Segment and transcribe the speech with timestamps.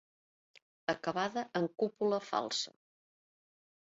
[0.93, 2.71] Acabada en cúpula falsa.